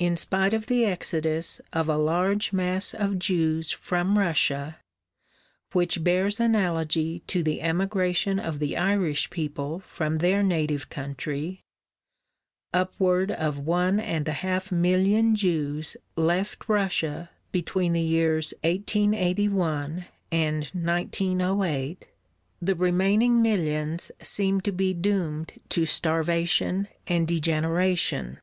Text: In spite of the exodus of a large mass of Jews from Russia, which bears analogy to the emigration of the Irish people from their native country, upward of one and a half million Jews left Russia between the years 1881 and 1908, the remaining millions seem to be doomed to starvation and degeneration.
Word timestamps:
In 0.00 0.16
spite 0.16 0.52
of 0.52 0.66
the 0.66 0.84
exodus 0.84 1.60
of 1.72 1.88
a 1.88 1.96
large 1.96 2.52
mass 2.52 2.92
of 2.92 3.16
Jews 3.20 3.70
from 3.70 4.18
Russia, 4.18 4.78
which 5.72 6.02
bears 6.02 6.40
analogy 6.40 7.20
to 7.28 7.40
the 7.44 7.60
emigration 7.60 8.40
of 8.40 8.58
the 8.58 8.76
Irish 8.76 9.30
people 9.30 9.78
from 9.86 10.16
their 10.18 10.42
native 10.42 10.88
country, 10.90 11.62
upward 12.74 13.30
of 13.30 13.60
one 13.60 14.00
and 14.00 14.26
a 14.26 14.32
half 14.32 14.72
million 14.72 15.36
Jews 15.36 15.96
left 16.16 16.68
Russia 16.68 17.30
between 17.52 17.92
the 17.92 18.00
years 18.00 18.52
1881 18.64 20.06
and 20.32 20.64
1908, 20.72 22.08
the 22.60 22.74
remaining 22.74 23.40
millions 23.40 24.10
seem 24.20 24.60
to 24.62 24.72
be 24.72 24.92
doomed 24.92 25.52
to 25.68 25.86
starvation 25.86 26.88
and 27.06 27.28
degeneration. 27.28 28.40